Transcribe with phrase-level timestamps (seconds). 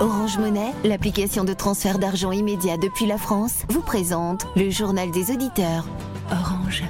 [0.00, 5.30] Orange Monnaie, l'application de transfert d'argent immédiat depuis la France, vous présente le journal des
[5.30, 5.86] auditeurs.
[6.30, 6.84] Orange.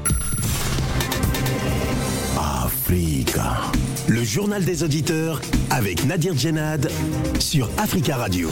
[2.39, 3.57] Africa.
[4.07, 6.89] Le journal des auditeurs avec Nadir Djenad
[7.41, 8.49] sur Africa Radio.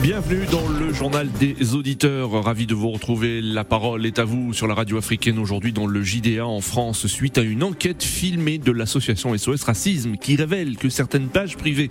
[0.00, 2.30] Bienvenue dans le journal des auditeurs.
[2.30, 3.40] Ravi de vous retrouver.
[3.40, 7.08] La parole est à vous sur la radio africaine aujourd'hui dans le JDA en France
[7.08, 11.90] suite à une enquête filmée de l'association SOS Racisme qui révèle que certaines plages privées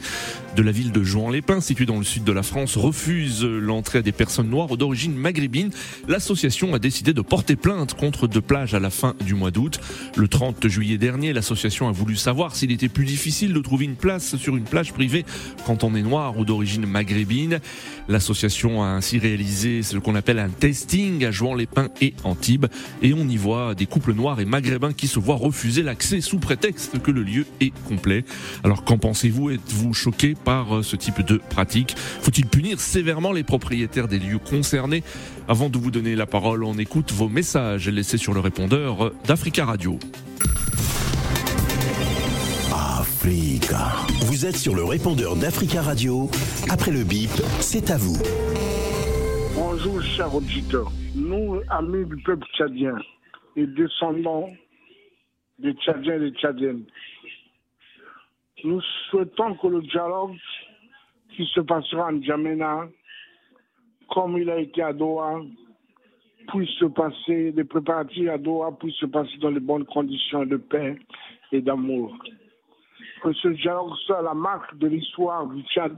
[0.58, 4.12] de la ville de Jouan-les-Pins située dans le sud de la France refusent l'entrée des
[4.12, 5.70] personnes noires d'origine maghrébine.
[6.08, 9.80] L'association a décidé de porter plainte contre deux plages à la fin du mois d'août.
[10.16, 13.96] Le 30 juillet dernier, l'association a voulu savoir s'il était plus difficile de trouver une
[13.96, 15.26] place sur une plage privée
[15.68, 17.60] quand on est noir ou d'origine maghrébine.
[18.08, 22.66] L'association a ainsi réalisé ce qu'on appelle un testing à Jouan-les-Pins et Antibes
[23.04, 26.40] et on y voit des couples noirs et maghrébins qui se voient refuser l'accès sous
[26.40, 28.26] prétexte que le lieu est complet.
[28.64, 29.52] Alors qu'en pensez-vous?
[29.52, 35.04] Êtes-vous choqué par ce type de pratique Faut-il punir sévèrement les propriétaires des lieux concernés?
[35.50, 39.66] Avant de vous donner la parole, on écoute vos messages laissés sur le répondeur d'Africa
[39.66, 40.00] Radio.
[42.72, 43.92] Africa.
[44.28, 46.30] Vous êtes sur le répondeur d'Africa Radio.
[46.70, 48.18] Après le bip, c'est à vous.
[49.54, 50.90] Bonjour, chers auditeurs.
[51.14, 52.96] Nous, amis du peuple tchadien
[53.58, 54.48] et descendants
[55.60, 56.84] des Tchadiens et des Tchadiennes,
[58.68, 60.38] nous souhaitons que le dialogue
[61.36, 62.88] qui se passera en Djamena,
[64.10, 65.42] comme il a été à Doha,
[66.48, 70.58] puisse se passer, les préparatifs à Doha puissent se passer dans les bonnes conditions de
[70.58, 70.98] paix
[71.52, 72.18] et d'amour
[73.22, 75.96] que ce dialogue soit la marque de l'histoire du Tchad,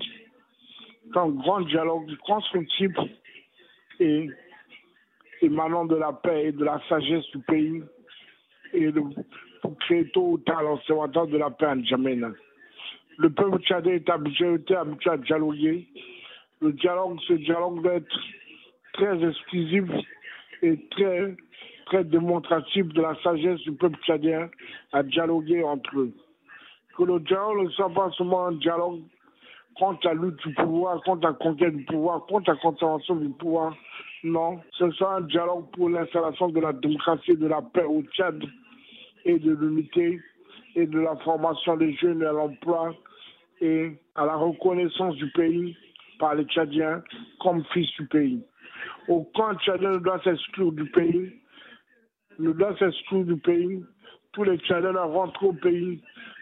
[1.15, 2.91] un grand dialogue constructif
[3.99, 4.29] et
[5.41, 7.83] émanant de la paix et de la sagesse du pays
[8.73, 9.01] et de,
[9.61, 12.29] pour créer tôt ou tard l'observatoire de la paix en Djamena.
[13.19, 14.57] Le peuple tchadien est habitué,
[15.05, 15.87] à dialoguer.
[16.61, 18.19] Le dialogue, ce dialogue doit être
[18.93, 19.85] très exclusif
[20.61, 21.35] et très,
[21.85, 24.49] très de la sagesse du peuple tchadien
[24.93, 26.13] à dialoguer entre eux
[26.99, 28.99] que le dialogue ne soit pas seulement un dialogue
[29.75, 33.73] contre la lutte du pouvoir, contre la conquête du pouvoir, contre la conservation du pouvoir.
[34.23, 38.43] Non, ce soit un dialogue pour l'installation de la démocratie, de la paix au Tchad
[39.23, 40.19] et de l'unité
[40.75, 42.93] et de la formation des jeunes à l'emploi
[43.61, 45.75] et à la reconnaissance du pays
[46.19, 47.03] par les Tchadiens
[47.39, 48.41] comme fils du pays.
[49.07, 51.33] Aucun Tchadien ne doit s'exclure du pays,
[52.37, 53.83] ne doit s'exclure du pays.
[54.33, 56.01] Tous les Tchadiens doivent rentrer au pays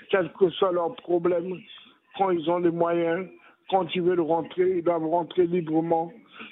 [0.09, 1.59] quels que soient leurs problèmes,
[2.17, 3.27] quand ils ont les moyens,
[3.69, 6.11] quand ils veulent rentrer, ils doivent rentrer librement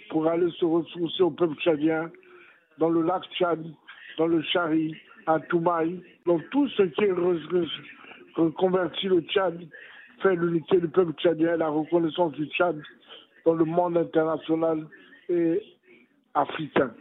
[0.10, 2.12] pour aller se ressourcer au peuple tchadien,
[2.78, 3.64] dans le lac Tchad,
[4.18, 4.96] dans le Chari,
[5.28, 6.02] à Toumaï.
[6.26, 7.06] Donc tout ce qui
[8.36, 9.60] reconvertit le Tchad
[10.22, 12.82] fait l'unité du peuple tchadien, la reconnaissance du Tchad
[13.46, 14.88] dans le monde international
[15.30, 15.62] et
[16.34, 16.92] africain.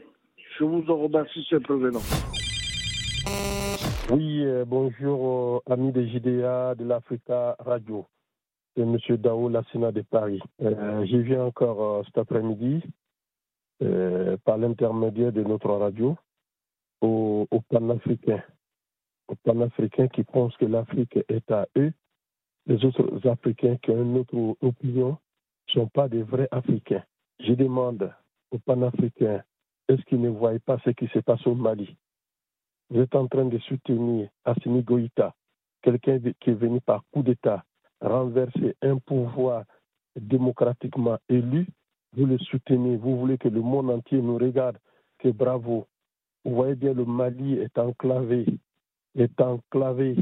[0.59, 2.01] Je vous en remercie, c'est prévenant.
[4.11, 8.07] Oui, euh, bonjour euh, amis des JDA de l'Africa Radio.
[8.77, 8.99] C'est M.
[9.17, 10.41] Dao Lassina de Paris.
[10.63, 12.83] Euh, J'y viens encore cet après-midi
[14.45, 16.17] par l'intermédiaire de notre radio
[17.01, 18.43] aux, aux panafricains.
[19.29, 21.93] Aux panafricains qui pensent que l'Afrique est à eux.
[22.67, 25.19] Les autres Africains qui ont une autre opinion
[25.69, 27.05] ne sont pas des vrais Africains.
[27.41, 28.13] Je demande
[28.51, 29.43] aux panafricains,
[29.89, 31.97] est-ce qu'ils ne voient pas ce qui se passe au Mali?
[32.91, 35.35] Vous êtes en train de soutenir Assimi Goïta,
[35.83, 37.65] quelqu'un qui est venu par coup d'État
[38.01, 39.65] renverser un pouvoir
[40.17, 41.67] démocratiquement élu.
[42.17, 44.79] Vous le soutenez, vous voulez que le monde entier nous regarde,
[45.19, 45.87] que bravo.
[46.45, 48.47] Vous voyez bien, le Mali est enclavé,
[49.17, 50.17] est enclavé.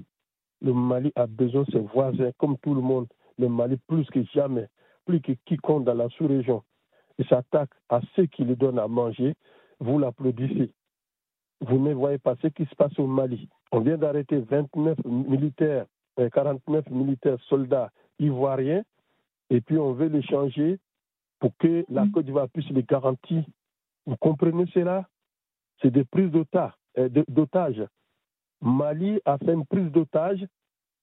[0.62, 3.08] Le Mali a besoin de ses voisins, comme tout le monde.
[3.38, 4.68] Le Mali, plus que jamais,
[5.04, 6.62] plus que quiconque dans la sous-région,
[7.18, 9.34] il s'attaque à ceux qui lui donnent à manger.
[9.80, 10.72] Vous l'applaudissez.
[11.60, 13.48] Vous ne voyez pas ce qui se passe au Mali.
[13.72, 15.86] On vient d'arrêter 29 militaires,
[16.16, 18.82] 49 euh, militaires soldats ivoiriens,
[19.50, 20.78] et puis on veut les changer
[21.40, 22.12] pour que la mm.
[22.12, 23.44] Côte d'Ivoire puisse les garantir.
[24.06, 25.08] Vous comprenez cela?
[25.80, 27.84] C'est des prises euh, d'otages.
[28.62, 30.46] Mali a fait une prise d'otage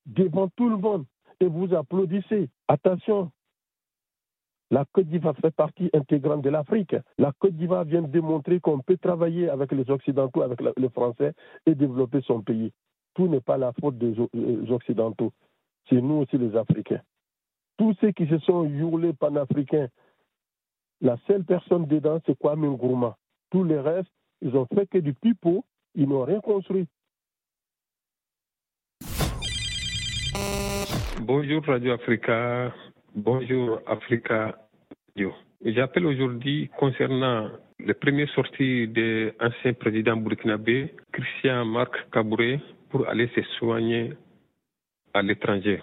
[0.06, 1.06] devant tout le monde
[1.40, 2.50] et vous applaudissez.
[2.68, 3.32] Attention,
[4.72, 6.96] la Côte d'Ivoire fait partie intégrante de l'Afrique.
[7.18, 11.34] La Côte d'Ivoire vient de démontrer qu'on peut travailler avec les Occidentaux, avec les Français
[11.66, 12.72] et développer son pays.
[13.16, 14.16] Tout n'est pas la faute des
[14.72, 15.34] Occidentaux.
[15.90, 17.02] C'est nous aussi les Africains.
[17.78, 19.90] Tous ceux qui se sont hurlés panafricains,
[21.02, 23.18] la seule personne dedans, c'est Kwame Nkrumah.
[23.50, 24.12] Tous les restes,
[24.42, 25.66] ils ont fait que du pipeau,
[25.96, 26.88] ils n'ont rien construit.
[31.20, 32.74] Bonjour Radio Africa.
[33.14, 34.58] Bonjour Africa
[35.66, 43.30] J'appelle aujourd'hui concernant les premières sorties de l'ancien président burkinabé, Christian Marc Kabouré, pour aller
[43.36, 44.14] se soigner
[45.14, 45.82] à l'étranger.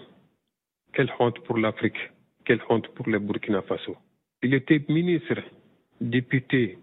[0.93, 1.99] Quelle honte pour l'Afrique,
[2.43, 3.95] quelle honte pour le Burkina Faso.
[4.41, 5.39] Il était ministre,
[6.01, 6.79] député,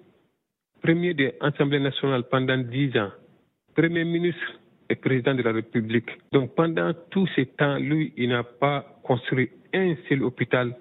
[0.81, 3.11] premier de l'Assemblée nationale pendant dix ans,
[3.75, 6.11] premier ministre et président de la République.
[6.33, 10.77] Donc pendant tout ce temps, lui, il n'a pas construit un seul hôpital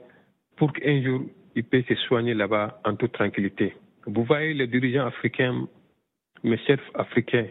[0.55, 1.21] pour qu'un jour
[1.55, 3.73] il puisse se soigner là-bas en toute tranquillité.
[4.05, 5.67] Vous voyez les dirigeants africains,
[6.43, 7.47] mes chefs africains,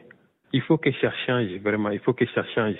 [0.52, 2.76] il faut que ça change, vraiment, il faut que ça change.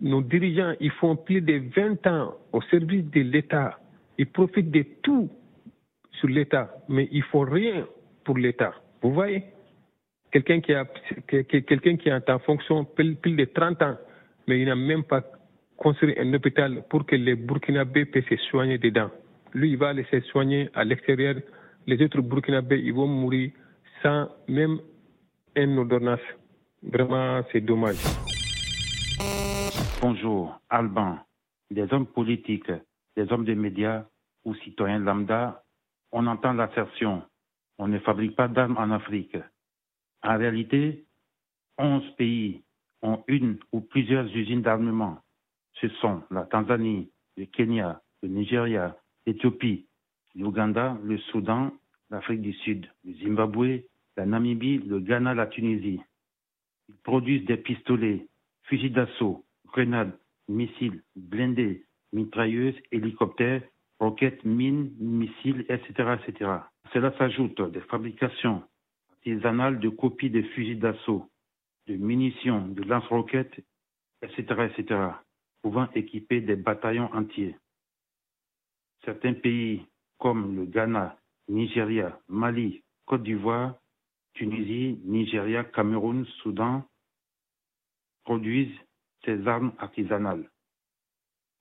[0.00, 3.78] Nos dirigeants, ils font plus de 20 ans au service de l'État.
[4.18, 5.30] Ils profitent de tout
[6.12, 7.86] sur l'État, mais ils font rien
[8.24, 8.74] pour l'État.
[9.00, 9.44] Vous voyez?
[10.32, 10.86] Quelqu'un qui, a,
[11.26, 13.96] quelqu'un qui est en fonction plus, de 30 ans,
[14.48, 15.22] mais il n'a même pas
[15.76, 19.10] construit un hôpital pour que les Burkinabés puissent se soigner dedans.
[19.52, 21.36] Lui, il va aller se soigner à l'extérieur.
[21.86, 23.50] Les autres Burkinabés, ils vont mourir
[24.02, 24.80] sans même
[25.54, 26.20] un ordonnance.
[26.82, 28.02] Vraiment, c'est dommage.
[30.00, 31.18] Bonjour, Alban.
[31.70, 32.72] Des hommes politiques,
[33.16, 34.04] des hommes des médias
[34.44, 35.62] ou citoyens lambda,
[36.10, 37.22] on entend l'assertion
[37.82, 39.36] on ne fabrique pas d'armes en Afrique.
[40.22, 41.04] En réalité,
[41.78, 42.62] 11 pays
[43.02, 45.18] ont une ou plusieurs usines d'armement.
[45.80, 48.96] Ce sont la Tanzanie, le Kenya, le Nigeria,
[49.26, 49.86] l'Éthiopie,
[50.36, 51.72] l'Ouganda, le Soudan,
[52.10, 53.82] l'Afrique du Sud, le Zimbabwe,
[54.16, 56.00] la Namibie, le Ghana, la Tunisie.
[56.88, 58.28] Ils produisent des pistolets,
[58.64, 60.16] fusils d'assaut, grenades,
[60.48, 63.62] missiles, blindés, mitrailleuses, hélicoptères,
[63.98, 66.16] roquettes, mines, missiles, etc.
[66.20, 66.50] etc.
[66.92, 68.62] Cela s'ajoute des fabrications
[69.24, 71.30] artisanales de copies de fusils d'assaut,
[71.86, 73.64] de munitions, de lance-roquettes,
[74.20, 75.00] etc., etc.,
[75.62, 77.56] pouvant équiper des bataillons entiers.
[79.04, 79.86] Certains pays
[80.18, 81.16] comme le Ghana,
[81.48, 83.76] Nigeria, Mali, Côte d'Ivoire,
[84.34, 86.84] Tunisie, Nigeria, Cameroun, Soudan
[88.24, 88.78] produisent
[89.24, 90.50] ces armes artisanales.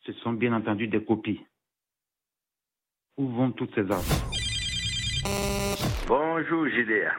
[0.05, 1.45] Ce sont bien entendu des copies.
[3.17, 4.01] Où vont toutes ces armes?
[6.07, 7.11] Bonjour Gilles.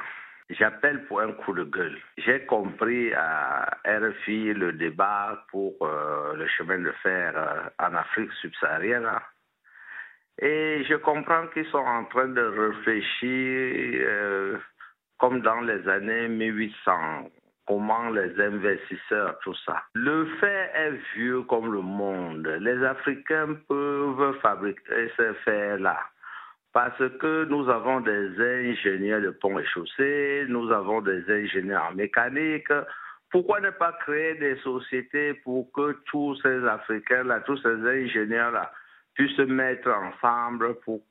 [0.59, 1.99] J'appelle pour un coup de gueule.
[2.19, 8.33] J'ai compris à RFI le débat pour euh, le chemin de fer euh, en Afrique
[8.41, 9.09] subsaharienne.
[10.41, 14.59] Et je comprends qu'ils sont en train de réfléchir euh,
[15.19, 17.31] comme dans les années 1800,
[17.67, 19.83] comment les investisseurs, tout ça.
[19.95, 22.47] Le fait est vieux comme le monde.
[22.61, 25.99] Les Africains peuvent fabriquer ces fers-là.
[26.73, 31.95] Parce que nous avons des ingénieurs de ponts et chaussées, nous avons des ingénieurs en
[31.95, 32.73] mécanique.
[33.31, 38.73] Pourquoi ne pas créer des sociétés pour que tous ces Africains-là, tous ces ingénieurs-là
[39.15, 41.03] puissent se mettre ensemble pour,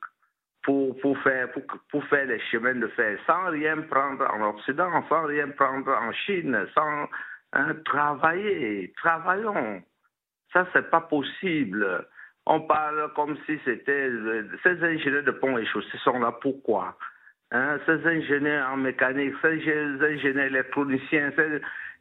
[0.64, 4.90] pour, pour, faire, pour, pour faire les chemins de fer sans rien prendre en Occident,
[5.10, 7.08] sans rien prendre en Chine, sans
[7.54, 8.94] hein, travailler.
[8.98, 9.84] Travaillons.
[10.54, 12.08] Ça, c'est pas possible.
[12.54, 14.12] On parle comme si c'était.
[14.62, 16.98] Ces ingénieurs de ponts et chaussées sont là pourquoi
[17.52, 17.78] hein?
[17.86, 19.48] Ces ingénieurs en mécanique, ces
[20.02, 21.32] ingénieurs électroniciens,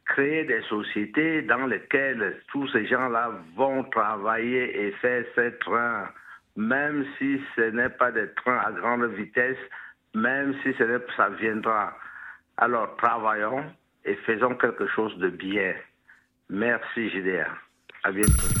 [0.07, 6.09] créer des sociétés dans lesquelles tous ces gens-là vont travailler et faire ces trains,
[6.57, 9.63] même si ce n'est pas des trains à grande vitesse,
[10.13, 11.97] même si ce ça viendra.
[12.57, 13.63] Alors travaillons
[14.03, 15.75] et faisons quelque chose de bien.
[16.49, 17.55] Merci JDR.
[18.03, 18.60] À bientôt.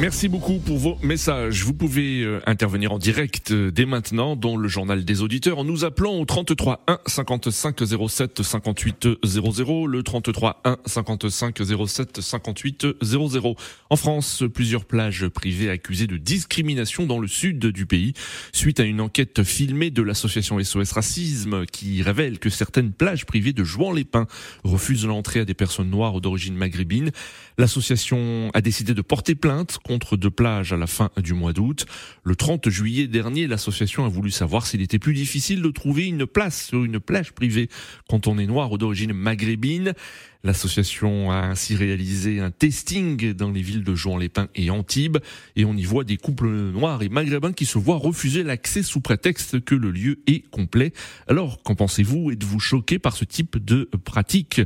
[0.00, 1.64] Merci beaucoup pour vos messages.
[1.64, 5.64] Vous pouvez euh, intervenir en direct euh, dès maintenant dans le journal des auditeurs en
[5.64, 12.86] nous appelant au 33 1 55 07 58 00, le 33 1 55 07 58
[13.02, 13.56] 00.
[13.90, 18.12] En France, plusieurs plages privées accusées de discrimination dans le sud du pays
[18.52, 23.52] suite à une enquête filmée de l'association SOS Racisme qui révèle que certaines plages privées
[23.52, 24.28] de Jouan-les-Pins
[24.62, 27.10] refusent l'entrée à des personnes noires d'origine maghrébine.
[27.58, 31.86] L'association a décidé de porter plainte contre deux plages à la fin du mois d'août.
[32.22, 36.24] Le 30 juillet dernier, l'association a voulu savoir s'il était plus difficile de trouver une
[36.24, 37.68] place sur une plage privée
[38.08, 39.94] quand on est noir ou d'origine maghrébine.
[40.44, 45.18] L'association a ainsi réalisé un testing dans les villes de Jouan-les-Pins et Antibes
[45.56, 49.00] et on y voit des couples noirs et maghrébins qui se voient refuser l'accès sous
[49.00, 50.92] prétexte que le lieu est complet.
[51.26, 52.30] Alors, qu'en pensez-vous?
[52.30, 54.60] Êtes-vous choqué par ce type de pratique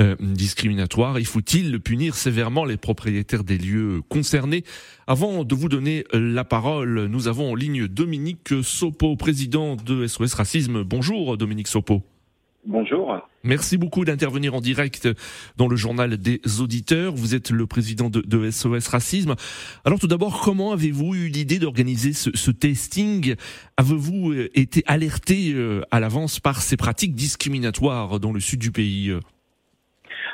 [0.00, 1.18] euh, discriminatoire?
[1.18, 4.64] Il faut-il punir sévèrement les propriétaires des lieux concernés?
[5.06, 10.34] Avant de vous donner la parole, nous avons en ligne Dominique Sopo, président de SOS
[10.34, 10.84] Racisme.
[10.84, 12.02] Bonjour Dominique Sopo.
[12.64, 13.20] Bonjour.
[13.44, 15.08] Merci beaucoup d'intervenir en direct
[15.56, 17.12] dans le journal des auditeurs.
[17.12, 19.34] Vous êtes le président de, SOS Racisme.
[19.84, 23.36] Alors tout d'abord, comment avez-vous eu l'idée d'organiser ce, testing?
[23.76, 28.72] Avez-vous euh, été alerté euh, à l'avance par ces pratiques discriminatoires dans le sud du
[28.72, 29.12] pays?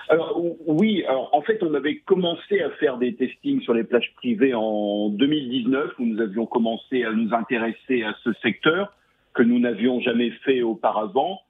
[0.08, 4.12] Alors oui, alors en fait on avait commencé à faire des testings sur les plages
[4.16, 8.92] privées en 2019 où nous avions commencé à nous intéresser à ce secteur
[9.34, 11.40] que nous n'avions jamais fait auparavant.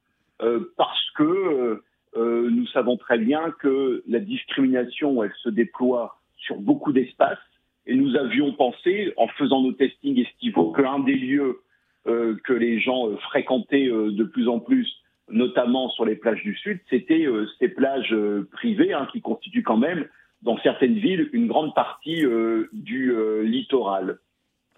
[0.43, 1.85] Euh, parce que euh,
[2.17, 7.39] euh, nous savons très bien que la discrimination, elle se déploie sur beaucoup d'espaces.
[7.87, 11.61] Et nous avions pensé, en faisant nos testings estivaux, qu'un des lieux
[12.07, 14.95] que les gens fréquentaient de plus en plus,
[15.31, 17.27] notamment sur les plages du Sud, c'était
[17.59, 18.15] ces plages
[18.53, 20.07] privées hein, qui constituent quand même,
[20.43, 22.25] dans certaines villes, une grande partie
[22.73, 24.19] du littoral.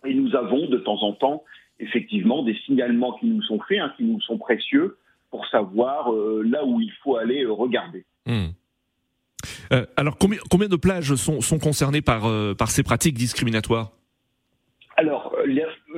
[0.04, 1.42] Et nous avons de temps en temps,
[1.80, 4.96] effectivement, des signalements qui nous sont faits, hein, qui nous sont précieux,
[5.30, 8.04] pour savoir euh, là où il faut aller euh, regarder.
[8.26, 8.49] Hmm.
[9.73, 12.23] Euh, alors combien, combien de plages sont, sont concernées par,
[12.56, 13.90] par ces pratiques discriminatoires?
[14.97, 15.37] Alors,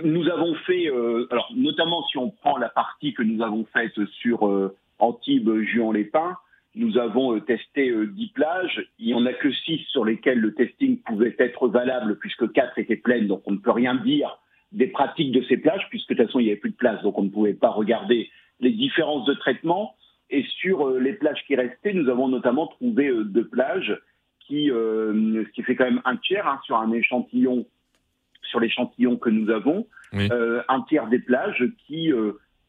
[0.03, 0.89] nous avons fait,
[1.31, 6.37] alors notamment si on prend la partie que nous avons faite sur Antibes, Juan-les-Pins,
[6.75, 8.85] nous avons testé 10 plages.
[8.99, 12.79] Il n'y en a que 6 sur lesquelles le testing pouvait être valable, puisque 4
[12.79, 14.37] étaient pleines, donc on ne peut rien dire
[14.73, 17.03] des pratiques de ces plages, puisque de toute façon il n'y avait plus de place,
[17.03, 19.95] donc on ne pouvait pas regarder les différences de traitement.
[20.31, 23.99] Et sur euh, les plages qui restaient, nous avons notamment trouvé euh, deux plages
[24.41, 27.67] qui, euh, ce qui fait quand même un tiers hein, sur un échantillon,
[28.43, 32.11] sur l'échantillon que nous avons, un tiers des plages qui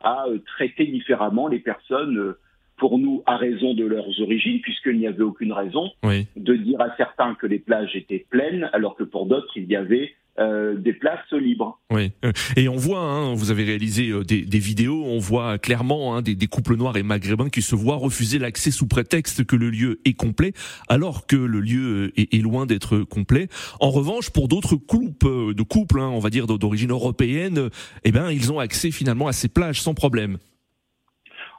[0.02, 2.36] a traité différemment les personnes
[2.76, 6.94] pour nous à raison de leurs origines, puisqu'il n'y avait aucune raison de dire à
[6.98, 10.94] certains que les plages étaient pleines, alors que pour d'autres, il y avait euh, des
[10.94, 11.80] places libres.
[11.92, 12.12] Oui,
[12.56, 16.48] et on voit, hein, vous avez réalisé euh, des, vidéos, on voit clairement hein, des,
[16.48, 20.14] couples noirs et maghrébins qui se voient refuser l'accès sous prétexte que le lieu est
[20.14, 20.54] complet,
[20.88, 23.50] alors que le lieu est, loin d'être complet.
[23.82, 27.70] En revanche, pour d'autres couples, de couples, hein, on va dire d'origine européenne,
[28.06, 30.38] eh ben, ils ont accès finalement à ces plages sans problème.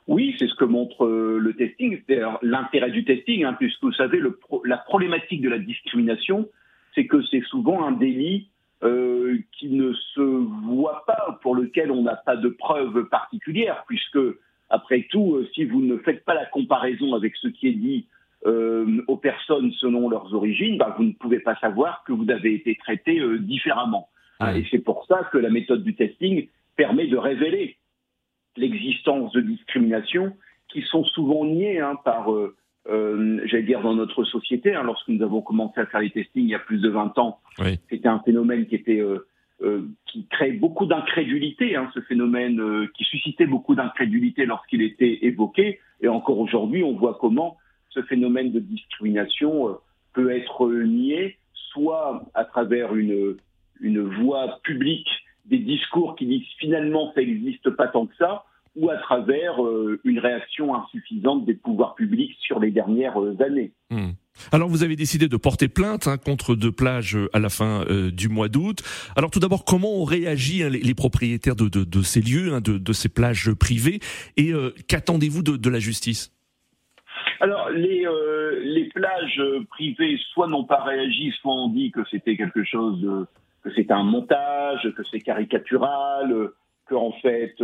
[0.06, 4.18] Oui, c'est ce que montre euh, le testing, c'est l'intérêt du testing, puisque vous savez,
[4.18, 6.48] le la problématique de la discrimination,
[6.94, 8.48] c'est que c'est souvent un délit
[8.82, 14.18] euh, qui ne se voit pas, pour lequel on n'a pas de preuves particulières, puisque,
[14.70, 18.06] après tout, euh, si vous ne faites pas la comparaison avec ce qui est dit
[18.46, 22.54] euh, aux personnes selon leurs origines, bah, vous ne pouvez pas savoir que vous avez
[22.54, 24.08] été traité différemment.
[24.56, 27.76] Et c'est pour ça que la méthode du testing permet de révéler
[28.56, 30.34] l'existence de discriminations
[30.68, 32.30] qui sont souvent niées hein, par
[32.88, 34.74] euh, j'allais dire, dans notre société.
[34.74, 37.18] Hein, lorsque nous avons commencé à faire les testings il y a plus de 20
[37.18, 37.40] ans,
[37.90, 39.26] c'était un phénomène qui était euh,
[39.62, 45.18] euh, qui crée beaucoup d'incrédulité, hein, ce phénomène euh, qui suscitait beaucoup d'incrédulité lorsqu'il était
[45.26, 45.80] évoqué.
[46.00, 47.58] Et encore aujourd'hui, on voit comment
[47.90, 49.72] ce phénomène de discrimination euh,
[50.14, 53.36] peut être nié, soit à travers une,
[53.82, 55.10] une voix publique,
[55.44, 58.46] des discours qui disent finalement ça n'existe pas tant que ça,
[58.76, 63.72] ou à travers euh, une réaction insuffisante des pouvoirs publics sur les dernières euh, années.
[63.90, 64.10] Hmm.
[64.52, 67.84] Alors vous avez décidé de porter plainte hein, contre deux plages euh, à la fin
[68.12, 68.82] du mois d'août.
[69.16, 72.78] Alors tout d'abord, comment ont réagi hein, les, propriétaires de, de, ces lieux, hein, de,
[72.78, 74.00] de, ces plages privées,
[74.36, 74.52] et
[74.88, 76.32] qu'attendez-vous de, la justice?
[77.40, 78.06] Alors, les,
[78.62, 83.26] les plages privées, soit n'ont pas réagi, soit ont dit que c'était quelque chose, de,
[83.62, 86.50] que c'était un montage, que c'est caricatural,
[86.86, 87.54] que en fait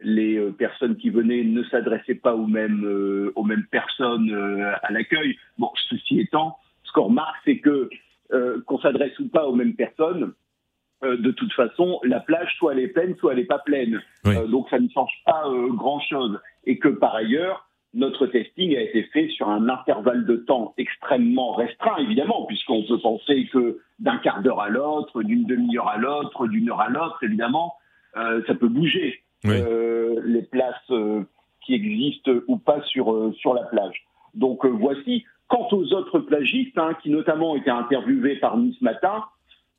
[0.00, 4.72] les euh, personnes qui venaient ne s'adressaient pas aux mêmes, euh, aux mêmes personnes euh,
[4.82, 5.36] à l'accueil.
[5.58, 7.88] Bon, ceci étant, ce qu'on remarque, c'est que
[8.66, 10.32] qu'on s'adresse ou pas aux mêmes personnes,
[11.04, 14.02] de toute façon, la plage, soit elle est pleine, soit elle n'est pas pleine.
[14.48, 16.40] donc ça ne change pas grand-chose.
[16.64, 21.54] Et que par ailleurs, notre testing a été fait sur un intervalle de temps extrêmement
[21.54, 26.48] restreint, évidemment, puisqu'on peut penser que d'un quart d'heure à l'autre, d'une demi-heure à l'autre,
[26.48, 27.74] d'une heure à l'autre, évidemment,
[28.14, 29.22] ça peut bouger.
[29.44, 31.22] Euh, les places euh,
[31.64, 34.06] qui existent ou pas sur, euh, sur la plage.
[34.34, 35.24] Donc voici.
[35.48, 39.24] Quant aux autres plagistes, hein, qui notamment ont été interviewés par nous ce matin,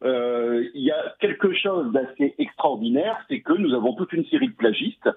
[0.02, 4.54] il y a quelque chose d'assez extraordinaire, c'est que nous avons toute une série de
[4.54, 5.10] plagistes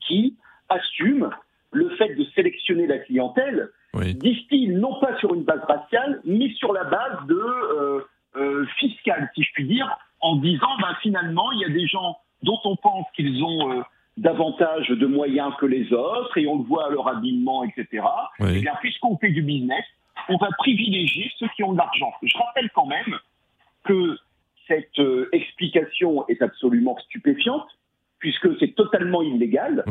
[0.00, 0.36] qui
[0.68, 1.30] assument
[1.70, 6.72] le fait de sélectionner la clientèle, disent-ils, non pas sur une base raciale, mais sur
[6.72, 9.88] la base de fiscale, si je puis dire,
[10.18, 13.82] en disant, bah, finalement, il y a des gens dont on pense qu'ils ont euh,
[14.16, 18.04] davantage de moyens que les autres, et on le voit à leur habillement, etc.
[18.40, 19.84] Et eh bien, puisqu'on fait du business,
[20.28, 22.12] on va privilégier ceux qui ont de l'argent.
[22.22, 23.18] Je rappelle quand même
[23.84, 24.18] que
[24.68, 27.66] cette euh, explication est absolument stupéfiante,
[28.18, 29.84] puisque c'est totalement illégal,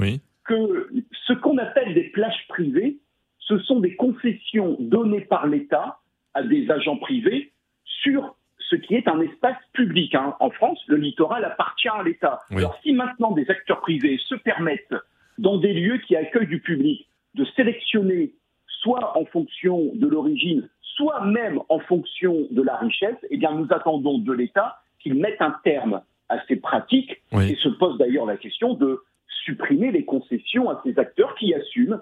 [0.45, 0.89] que
[1.27, 2.97] ce qu'on appelle des plages privées,
[3.39, 5.99] ce sont des concessions données par l'État
[6.33, 7.51] à des agents privés
[7.83, 8.35] sur
[8.69, 10.13] ce qui est un espace public.
[10.15, 10.35] hein.
[10.39, 12.39] En France, le littoral appartient à l'État.
[12.51, 12.57] Oui.
[12.57, 14.93] Alors si maintenant des acteurs privés se permettent,
[15.37, 18.33] dans des lieux qui accueillent du public, de sélectionner
[18.81, 23.67] soit en fonction de l'origine, soit même en fonction de la richesse, eh bien nous
[23.71, 27.51] attendons de l'État qu'il mette un terme à ces pratiques Oui.
[27.51, 28.99] et se pose d'ailleurs la question de
[29.45, 32.01] supprimer les concessions à ces acteurs qui assument,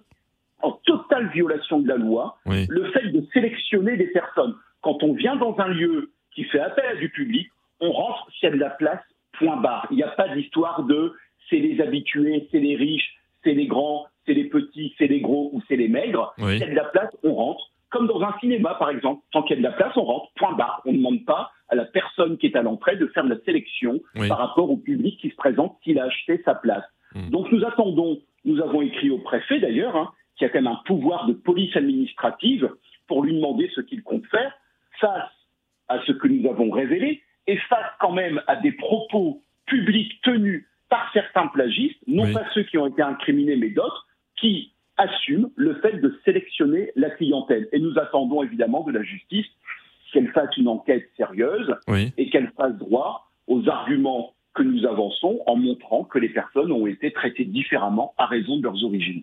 [0.63, 2.65] en totale violation de la loi, Oui.
[2.69, 4.55] le fait de sélectionner des personnes.
[4.81, 8.49] Quand on vient dans un lieu qui fait appel à du public, on rentre s'il
[8.49, 9.01] y a de la place,
[9.39, 9.87] point barre.
[9.89, 11.13] Il n'y a pas d'histoire de
[11.49, 15.49] c'est les habitués, c'est les riches, c'est les grands, c'est les petits, c'est les gros
[15.51, 16.35] ou c'est les maigres.
[16.37, 16.51] Oui.
[16.51, 17.71] S'il y a de la place, on rentre.
[17.89, 19.23] Comme dans un cinéma, par exemple.
[19.31, 20.83] Tant qu'il y a de la place, on rentre, point barre.
[20.85, 23.39] On ne demande pas à la personne qui est à l'entrée de faire de la
[23.39, 24.27] sélection Oui.
[24.27, 26.85] par rapport au public qui se présente s'il a acheté sa place.
[27.15, 27.29] Hmm.
[27.31, 30.81] Donc nous attendons, nous avons écrit au préfet d'ailleurs, hein, qui a quand même un
[30.85, 32.69] pouvoir de police administrative
[33.07, 34.53] pour lui demander ce qu'il compte faire
[34.99, 35.31] face
[35.89, 40.65] à ce que nous avons révélé et face quand même à des propos publics tenus
[40.89, 42.33] par certains plagistes, non Oui.
[42.33, 47.09] pas ceux qui ont été incriminés mais d'autres, qui assument le fait de sélectionner la
[47.11, 47.67] clientèle.
[47.71, 49.45] Et nous attendons évidemment de la justice
[50.11, 52.13] qu'elle fasse une enquête sérieuse Oui.
[52.17, 56.87] et qu'elle fasse droit aux arguments que nous avançons en montrant que les personnes ont
[56.87, 59.21] été traitées différemment à raison de leurs origines.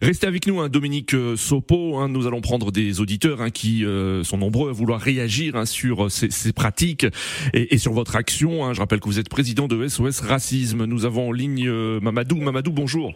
[0.00, 1.96] Restez avec nous, hein, Dominique euh, Sopo.
[1.98, 5.66] hein, nous allons prendre des auditeurs hein, qui euh, sont nombreux à vouloir réagir hein,
[5.66, 7.06] sur euh, ces, ces pratiques
[7.54, 8.64] et, et sur votre action.
[8.64, 8.72] hein.
[8.72, 10.84] Je rappelle que vous êtes président de SOS Racisme.
[10.84, 12.36] Nous avons en ligne euh, Mamadou.
[12.36, 13.12] Mamadou, bonjour.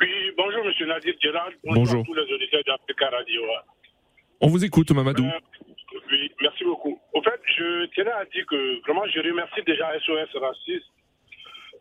[0.00, 1.50] Oui, bonjour Monsieur Nadir Gérard.
[1.64, 2.00] Bonjour.
[2.02, 3.40] à tous les auditeurs d'Africa Radio.
[4.40, 5.24] On vous écoute, Mamadou.
[5.24, 6.98] Euh, oui, merci beaucoup.
[7.56, 10.86] Je tenais à dire que vraiment je remercie déjà SOS Racisme.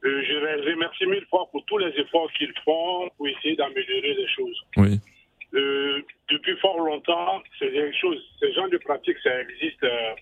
[0.06, 4.14] Euh, je les remercie mille fois pour tous les efforts qu'ils font pour essayer d'améliorer
[4.14, 4.62] les choses.
[4.78, 5.00] Oui.
[5.54, 10.14] Euh, depuis fort longtemps, des choses, ces genres de pratiques, ça existe euh,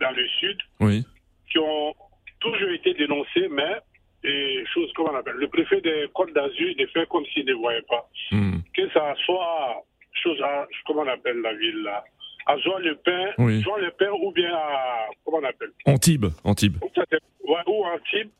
[0.00, 1.02] dans le Sud, Oui.
[1.50, 1.94] qui ont
[2.40, 3.76] toujours été dénoncées, mais
[4.24, 5.34] et choses comme on appelle.
[5.34, 8.08] Le préfet des Côtes d'Azur de fait comme s'il ne voyait pas.
[8.30, 8.58] Hmm.
[8.74, 9.82] Que ça soit
[10.22, 12.04] chose à, comment on appelle la ville là,
[12.46, 13.62] à Joie-le-Pin, Oui.
[13.62, 16.26] Joie-le-Pin ou bien à, comment on appelle, Antibes.
[16.44, 16.76] Antibes.
[16.82, 16.86] ou
[17.52, 17.60] ouais,
[17.94, 18.30] Antibes,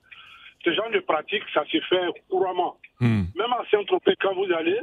[0.64, 2.76] ce genre de pratique, ça se fait couramment.
[3.00, 3.24] Hmm.
[3.34, 4.78] Même à Saint-Tropez, quand vous allez,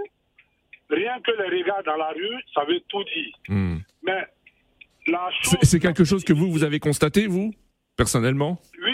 [0.90, 3.34] rien que les regards dans la rue, ça veut tout dire.
[3.48, 3.78] Hmm.
[4.04, 4.26] Mais
[5.08, 5.58] la chose...
[5.64, 7.54] C'est quelque chose que vous, vous avez constaté, vous,
[7.96, 8.58] personnellement?
[8.84, 8.94] Oui,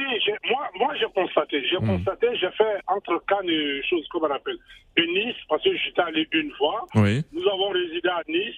[0.49, 1.63] moi, moi j'ai constaté.
[1.69, 1.97] J'ai Hmm.
[1.97, 4.57] constaté, j'ai fait entre Cannes et choses, comment on appelle,
[4.97, 6.85] et Nice, parce que j'étais allé une fois.
[6.95, 7.21] Oui.
[7.33, 8.55] Nous avons résidé à Nice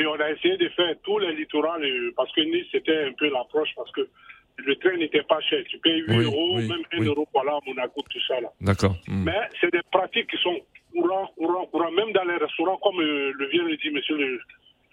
[0.00, 3.12] et on a essayé de faire tous les littorales euh, parce que Nice c'était un
[3.12, 4.08] peu l'approche parce que
[4.56, 5.62] le train n'était pas cher.
[5.68, 7.06] Tu payes 8 Oui, euros, oui, même 1 oui.
[7.06, 8.48] euro par là Monaco, tout ça là.
[8.60, 8.94] D'accord.
[9.08, 9.24] Hmm.
[9.24, 10.58] Mais c'est des pratiques qui sont
[10.94, 14.38] courantes, courantes, courantes, même dans les restaurants, comme euh, le vient de dire monsieur le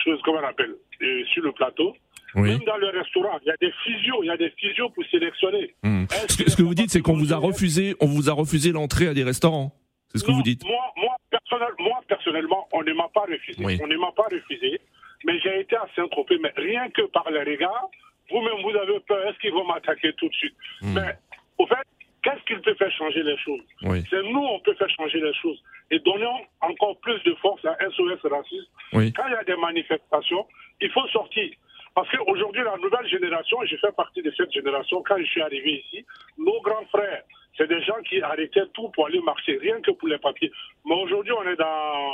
[0.04, 1.96] chose comment on appelle, euh, sur le plateau.
[2.36, 2.50] Oui.
[2.50, 5.04] Même dans le restaurant, il y a des physios, il y a des physios pour
[5.12, 5.74] sélectionner.
[5.84, 6.06] Hmm.
[6.30, 8.72] Ce que, ce que vous dites, c'est qu'on vous a refusé, on vous a refusé
[8.72, 9.72] l'entrée à des restaurants.
[10.10, 10.64] C'est ce que vous dites.
[10.66, 13.64] Moi, moi, personnel- moi, personnellement, on ne m'a pas refusé.
[13.66, 13.78] Oui.
[13.84, 14.80] On ne m'a pas refusé.
[15.26, 17.90] Mais j'ai été à Saint-Tropez, mais rien que par les regards,
[18.30, 20.56] vous-même, vous avez peur, est-ce qu'ils vont m'attaquer tout de suite?
[20.82, 20.94] Hmm.
[20.94, 21.18] Mais
[21.58, 21.76] au fait,
[22.22, 23.64] qu'est-ce qui peut faire changer les choses?
[23.84, 24.04] Oui.
[24.10, 25.62] C'est nous, on peut faire changer les choses.
[25.92, 28.68] Et donnons encore plus de force à SOS Racisme.
[28.94, 29.14] Oui.
[29.14, 30.46] Quand il y a des manifestations,
[30.82, 31.50] il faut sortir.
[31.96, 35.84] Parce qu'aujourd'hui, la nouvelle génération, je fais partie de cette génération, quand je suis arrivé
[35.84, 36.06] ici,
[36.38, 37.24] nos grands frères,
[37.58, 40.52] c'est des gens qui arrêtaient tout pour aller marcher, rien que pour les papiers.
[40.86, 42.14] Mais aujourd'hui, on est dans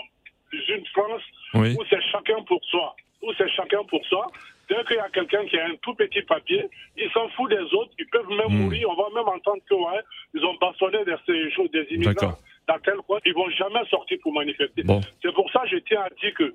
[0.69, 1.21] une France
[1.53, 1.75] Oui.
[1.79, 2.95] où c'est chacun pour soi.
[3.21, 4.27] Où c'est chacun pour soi.
[4.69, 6.65] Dès qu'il y a quelqu'un qui a un tout petit papier,
[6.97, 8.63] il s'en fout des autres, ils peuvent même Hmm.
[8.63, 8.89] mourir.
[8.89, 9.99] On va même entendre que ouais,
[10.33, 12.37] ils ont bastonné des, ces choses, des immigrants
[12.67, 14.83] dans tel coin, ils vont jamais sortir pour manifester.
[14.83, 15.01] Bon.
[15.21, 16.53] C'est pour ça que je tiens à dire que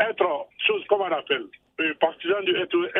[0.00, 1.44] être, chose comme on appelle,
[1.80, 2.52] euh, partisan du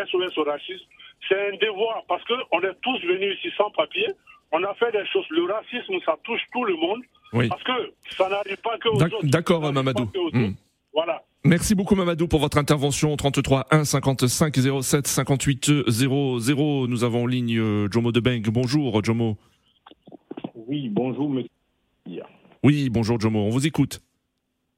[0.06, 0.84] SOS au racisme,
[1.28, 4.06] c'est un devoir parce qu'on est tous venus ici sans papier.
[4.56, 5.24] On a fait des choses.
[5.30, 7.00] Le racisme, ça touche tout le monde
[7.32, 7.48] Oui.
[7.48, 7.72] parce que
[8.16, 9.26] ça n'arrive pas que aux D'ac- autres.
[9.26, 10.08] d'accord, Mamadou.
[10.32, 10.52] Hmm.
[10.92, 11.22] Voilà.
[11.44, 16.86] Merci beaucoup Mamadou pour votre intervention 33 1 55 07 58 00.
[16.86, 18.42] Nous avons en ligne euh, Jomo Debeng.
[18.46, 19.36] Bonjour Jomo.
[20.54, 22.22] Oui, bonjour, monsieur.
[22.62, 24.00] Oui, bonjour Jomo, on vous écoute.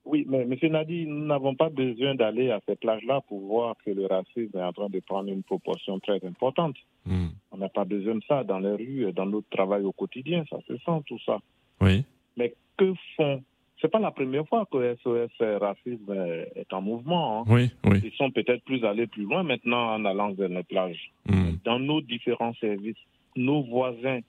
[0.07, 3.91] Oui, mais monsieur Nadi, nous n'avons pas besoin d'aller à ces plages-là pour voir que
[3.91, 6.77] le racisme est en train de prendre une proportion très importante.
[7.05, 7.27] Hmm.
[7.51, 10.59] On n'a pas besoin de ça dans les rues, dans notre travail au quotidien, ça
[10.69, 11.39] se sent tout ça.
[11.81, 12.05] Oui.
[12.37, 13.43] Mais que font
[13.83, 16.15] C'est pas la première fois que SOS Racisme
[16.55, 17.41] est en mouvement.
[17.41, 17.45] hein.
[17.49, 18.01] Oui, oui.
[18.05, 21.11] Ils sont peut-être plus allés plus loin maintenant en allant vers les plages.
[21.29, 21.57] Hmm.
[21.65, 22.97] Dans nos différents services,
[23.35, 24.21] nos voisins,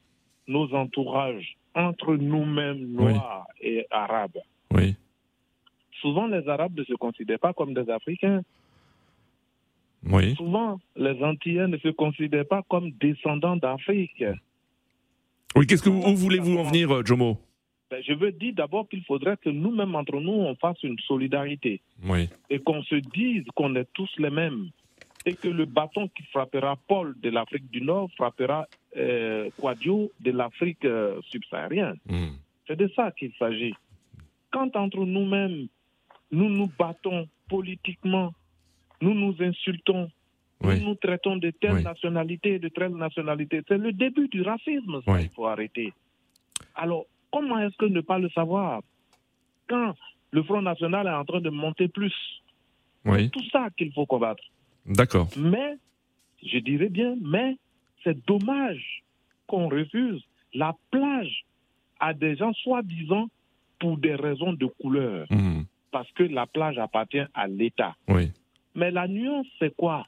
[0.47, 4.39] nos entourages, entre nous-mêmes, Noirs et Arabes.
[6.01, 8.41] Souvent les Arabes ne se considèrent pas comme des Africains.
[10.09, 10.35] Oui.
[10.35, 14.23] Souvent, les Antillais ne se considèrent pas comme descendants d'Afrique.
[15.55, 17.37] Oui, qu'est-ce que vous, où voulez-vous en venir, euh, Jomo?
[17.89, 21.81] Ben, je veux dire d'abord qu'il faudrait que nous-mêmes, entre nous, on fasse une solidarité
[22.03, 22.29] Oui.
[22.49, 24.69] et qu'on se dise qu'on est tous les mêmes.
[25.25, 30.31] Et que le bâton qui frappera Paul de l'Afrique du Nord frappera euh, Quadio de
[30.31, 31.97] l'Afrique euh, subsaharienne.
[32.07, 32.35] Hmm.
[32.65, 33.73] C'est de ça qu'il s'agit.
[34.51, 35.67] Quand entre nous-mêmes,
[36.31, 38.33] nous nous battons politiquement,
[39.01, 40.09] nous nous insultons,
[40.63, 40.79] Oui.
[40.79, 41.83] nous nous traitons de telle Oui.
[41.83, 45.23] nationalité et de telle nationalité, c'est le début du racisme, ça, Oui.
[45.23, 45.93] il faut arrêter.
[46.75, 48.81] Alors, comment est-ce que ne pas le savoir
[49.69, 49.95] Quand
[50.31, 52.13] le Front National est en train de monter plus,
[53.05, 54.43] c'est tout ça qu'il faut combattre.
[54.85, 55.29] D'accord.
[55.37, 55.77] Mais,
[56.45, 57.55] je dirais bien, mais
[58.03, 59.03] c'est dommage
[59.47, 60.21] qu'on refuse
[60.53, 61.45] la plage
[61.99, 63.27] à des gens soi-disant
[63.79, 65.61] pour des raisons de couleur, Hmm.
[65.91, 67.95] Parce que la plage appartient à l'État.
[68.07, 68.31] Oui.
[68.75, 70.05] Mais la nuance, c'est quoi?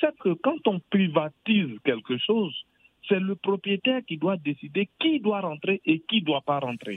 [0.00, 2.54] C'est que quand on privatise quelque chose,
[3.08, 6.96] c'est le propriétaire qui doit décider qui doit rentrer et qui ne doit pas rentrer.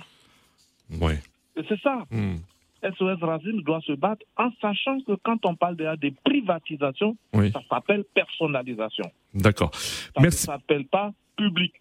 [0.91, 2.05] Et c'est ça.
[2.11, 2.37] Hmm.
[2.83, 7.51] SOS Racine doit se battre en sachant que quand on parle déjà des privatisations, Oui.
[7.51, 9.05] ça s'appelle personnalisation.
[9.33, 9.73] D'accord.
[9.75, 10.47] Ça Merci.
[10.49, 11.73] ne s'appelle pas public.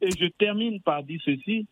[0.00, 1.66] Et je termine par dire ceci,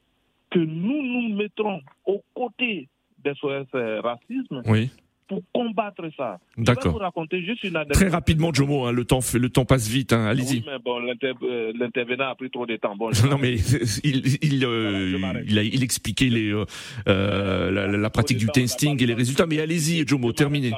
[0.50, 2.88] que nous nous mettrons aux côtés
[3.26, 3.66] SOS
[4.02, 4.90] Racisme Oui.
[5.28, 6.38] pour combattre ça.
[6.56, 6.92] Je vais D'accord.
[6.92, 7.94] vous raconter juste une anecdote.
[7.94, 10.12] Très rapidement, Jomo, hein, le, temps, le temps passe vite.
[10.12, 10.58] hein, Allez-y.
[10.58, 12.94] Oui, mais bon, l'inter- euh, l'intervenant a pris trop de temps.
[12.96, 13.54] Bon, Non mais
[14.04, 16.64] il il, euh, il a il expliquait les euh,
[17.08, 19.46] euh, la, la- la pratique du testing et les résultats.
[19.46, 20.72] Mais allez-y, Jomo, terminez.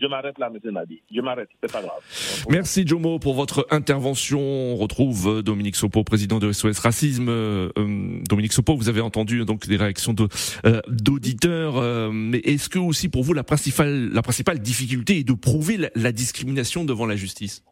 [0.00, 1.02] Je m'arrête là, monsieur Nadi.
[1.14, 2.00] Je m'arrête, c'est pas grave.
[2.48, 4.40] Merci Jomo pour votre intervention.
[4.40, 7.28] On retrouve euh, Dominique Sopo, président de SOS Racisme.
[7.28, 10.28] Euh, euh, Dominique Sopo, vous avez entendu donc des réactions de,
[10.64, 11.76] euh, d'auditeurs.
[11.76, 15.76] euh, mais est-ce que aussi pour vous la principale la principale difficulté est de prouver
[15.76, 17.62] la, la discrimination devant la justice?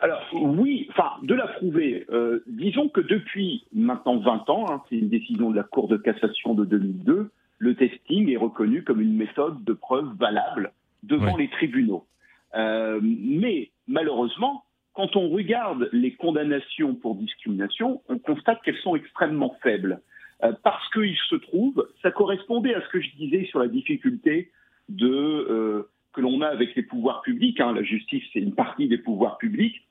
[0.00, 2.06] Alors oui, enfin de la prouver.
[2.12, 5.96] Euh, disons que depuis maintenant 20 ans, hein, c'est une décision de la Cour de
[5.96, 10.70] cassation de 2002, le testing est reconnu comme une méthode de preuve valable
[11.02, 12.06] devant les tribunaux.
[12.54, 19.56] Euh, mais malheureusement, quand on regarde les condamnations pour discrimination, on constate qu'elles sont extrêmement
[19.62, 20.00] faibles.
[20.42, 24.50] Euh, parce qu'il se trouve, ça correspondait à ce que je disais sur la difficulté
[24.88, 27.60] de euh, que l'on a avec les pouvoirs publics.
[27.60, 27.72] hein.
[27.72, 29.86] La justice, c'est une partie des pouvoirs publics.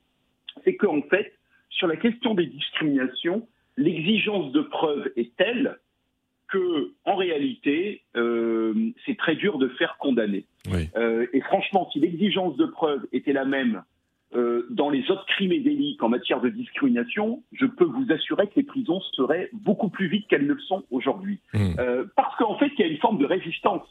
[0.63, 1.33] C'est qu'en fait,
[1.69, 5.77] sur la question des discriminations, l'exigence de preuve est telle
[6.47, 8.73] que, en réalité, euh,
[9.05, 10.45] c'est très dur de faire condamner.
[10.71, 10.89] Oui.
[10.95, 13.83] Euh, et franchement, si l'exigence de preuve était la même
[14.35, 18.47] euh, dans les autres crimes et délits qu'en matière de discrimination, je peux vous assurer
[18.47, 21.39] que les prisons seraient beaucoup plus vite qu'elles ne le sont aujourd'hui.
[21.55, 23.87] Euh, parce qu'en fait, il y a une forme de résistance.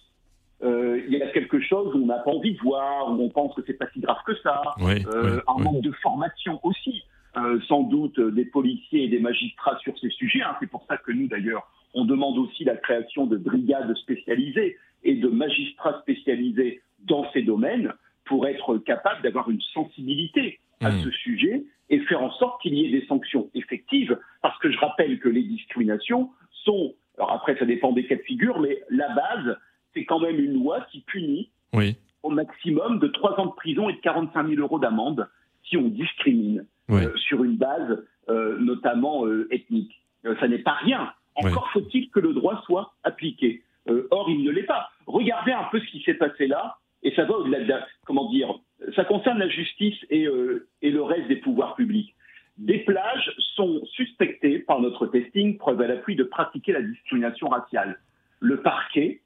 [0.63, 3.55] Il y a quelque chose où on n'a pas envie de voir, où on pense
[3.55, 4.63] que c'est pas si grave que ça.
[4.79, 7.05] Oui, oui, un manque de formation aussi,
[7.37, 10.41] euh, sans doute des policiers et des magistrats sur ces sujets.
[10.41, 10.57] hein.
[10.59, 15.15] C'est pour ça que nous, d'ailleurs, on demande aussi la création de brigades spécialisées et
[15.15, 17.93] de magistrats spécialisés dans ces domaines
[18.25, 21.05] pour être capable d'avoir une sensibilité à Hmm.
[21.05, 24.19] ce sujet et faire en sorte qu'il y ait des sanctions effectives.
[24.43, 26.31] Parce que je rappelle que les discriminations
[26.65, 29.57] sont, alors après ça dépend des cas de figure, mais la base,
[29.95, 31.97] c'est quand même une loi qui punit Oui.
[32.23, 35.29] au maximum de 3 ans de prison et de 45 000 euros d'amende
[35.65, 37.05] si on discrimine Oui.
[37.05, 39.93] euh, sur une base euh, notamment euh, ethnique.
[40.41, 41.13] Ça n'est pas rien.
[41.37, 43.63] Encore faut-il que le droit soit appliqué.
[43.89, 44.91] Euh, or, il ne l'est pas.
[45.07, 48.31] Regardez un peu ce qui s'est passé là, et ça va au-delà de la- comment
[48.31, 48.53] dire,
[48.97, 52.15] ça concerne la justice et, euh, et le reste des pouvoirs publics.
[52.59, 58.01] Des plages sont suspectées par notre testing, preuve à l'appui, de pratiquer la discrimination raciale.
[58.41, 59.21] Le parquet,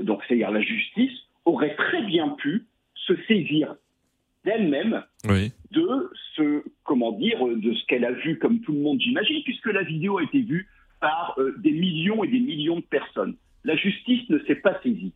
[0.00, 1.12] donc c'est-à-dire la justice,
[1.44, 3.74] aurait très bien pu se saisir
[4.44, 5.52] d'elle-même Oui.
[5.72, 9.66] de ce, comment dire, de ce qu'elle a vu, comme tout le monde j'imagine, puisque
[9.66, 10.68] la vidéo a été vue
[11.00, 13.36] par euh, des millions et des millions de personnes.
[13.64, 15.12] La justice ne s'est pas saisie.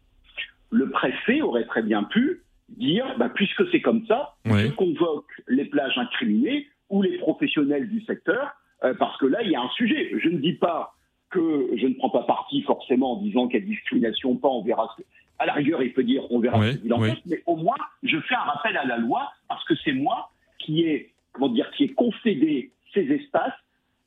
[0.70, 5.64] Le préfet aurait très bien pu dire, bah, puisque c'est comme ça, je convoque les
[5.66, 8.50] plages incriminées ou les professionnels du secteur,
[8.82, 10.10] euh, parce que là, il y a un sujet.
[10.18, 10.94] Je ne dis pas
[11.30, 14.62] que je ne prends pas parti forcément en disant qu'il y a discrimination pas, on
[14.62, 14.88] verra.
[14.96, 17.08] ce que- À la rigueur, il peut dire on verra ce qu'il en oui.
[17.10, 20.30] pense, mais au moins, je fais un rappel à la loi parce que c'est moi
[20.60, 23.52] qui ai, comment dire, qui ai concédé ces espaces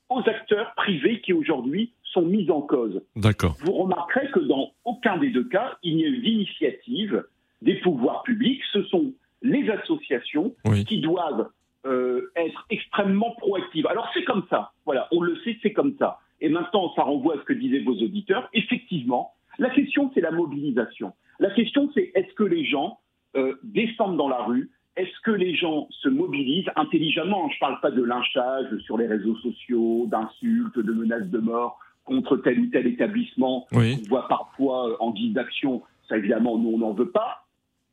[0.10, 3.02] aux acteurs privés qui aujourd'hui sont mis en cause.
[3.16, 3.58] D'accord.
[3.64, 7.26] Vous remarquerez que dans aucun des deux cas, il n'y a eu d'initiative
[7.62, 8.62] des pouvoirs publics.
[8.72, 10.86] Ce sont les associations Oui.
[10.86, 11.50] qui doivent
[11.86, 13.88] euh, être extrêmement proactives.
[13.88, 14.72] Alors c'est comme ça.
[14.86, 16.20] Voilà, on le sait, c'est comme ça.
[16.40, 18.50] Et ça renvoie à ce que disaient vos auditeurs.
[18.54, 21.14] Effectivement, la question, c'est la mobilisation.
[21.40, 23.00] La question, c'est est-ce que les gens
[23.36, 27.48] euh, descendent dans la rue Est-ce que les gens se mobilisent intelligemment?
[27.50, 31.80] Je ne parle pas de lynchage sur les réseaux sociaux, d'insultes, de menaces de mort
[32.04, 34.02] contre tel ou tel établissement Oui.
[34.02, 35.84] qu'on voit parfois euh, en guise d'action.
[36.10, 37.46] Ça, évidemment, nous, on n'en veut pas.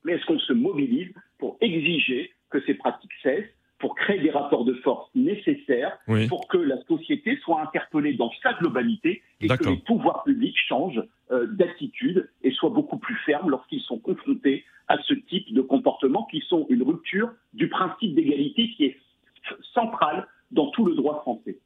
[0.05, 4.65] Mais est-ce qu'on se mobilise pour exiger que ces pratiques cessent, pour créer des rapports
[4.65, 6.29] de force nécessaires, Oui.
[6.29, 11.03] pour que la société soit interpellée dans sa globalité et que les pouvoirs publics changent
[11.31, 16.27] euh, d'attitude et soient beaucoup plus fermes lorsqu'ils sont confrontés à ce type de comportements
[16.31, 18.97] qui sont une rupture du principe d'égalité qui est
[19.73, 21.59] central dans tout le droit français.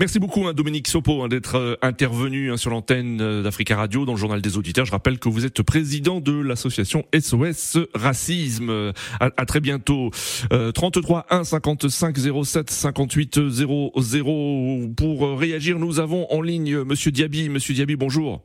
[0.00, 4.04] Merci beaucoup, hein, Dominique Sopo, hein, d'être euh, intervenu hein, sur l'antenne euh, d'Africa Radio
[4.04, 4.84] dans le journal des auditeurs.
[4.86, 8.70] Je rappelle que vous êtes président de l'association SOS Racisme.
[8.70, 10.10] Euh, À, à très bientôt.
[10.52, 15.78] Euh, 33 1 55 07 58 00 pour réagir.
[15.78, 17.48] Nous avons en ligne Monsieur Diaby.
[17.48, 18.42] Monsieur Diaby, bonjour.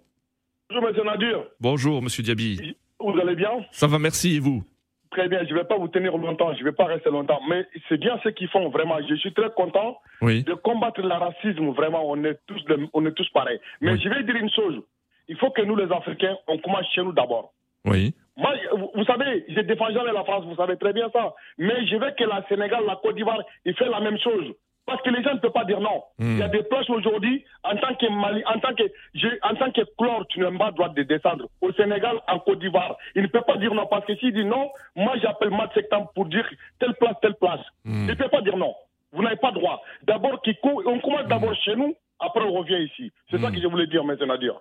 [0.69, 1.38] Bonjour, monsieur Nadir.
[1.60, 2.75] Bonjour, Monsieur Diaby.
[2.99, 3.49] Vous allez bien?
[3.71, 4.36] Ça va, merci.
[4.36, 4.63] Et vous?
[5.11, 5.39] Très bien.
[5.45, 6.53] Je ne vais pas vous tenir longtemps.
[6.53, 7.39] Je ne vais pas rester longtemps.
[7.49, 8.97] Mais c'est bien ce qu'ils font, vraiment.
[9.07, 10.43] Je suis très content Oui.
[10.43, 11.69] de combattre le racisme.
[11.71, 13.59] Vraiment, on est tous, de- on est tous pareils.
[13.81, 14.81] Mais je vais dire une chose.
[15.27, 17.53] Il faut que nous, les Africains, on commence chez nous d'abord.
[17.85, 18.13] Oui.
[18.37, 21.33] Moi, vous- vous savez, je défends jamais la France, vous savez très bien ça.
[21.57, 24.53] Mais je veux que la Sénégal, la Côte d'Ivoire, ils fassent la même chose.
[24.89, 26.04] Parce que les gens ne peuvent pas dire non.
[26.17, 26.32] Hmm.
[26.34, 29.54] Il y a des places aujourd'hui, en tant que Mali, en tant que, je- en
[29.56, 31.45] tant que chlore, tu n'as pas le droit de descendre.
[31.62, 33.86] Au Sénégal, en Côte d'Ivoire, il ne peut pas dire non.
[33.86, 36.47] Parce que s'il dit non, moi j'appelle Matt Septembre pour dire
[36.80, 37.62] telle place, telle place.
[37.86, 38.73] Il ne peut pas dire non.
[39.12, 39.82] Vous n'avez pas droit.
[40.04, 40.41] D'abord,
[40.86, 43.12] on commence d'abord chez nous, après on revient ici.
[43.32, 44.55] C'est ça que je voulais dire maintenant, dire.